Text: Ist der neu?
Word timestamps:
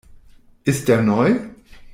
Ist 0.63 0.87
der 0.87 1.03
neu? 1.03 1.35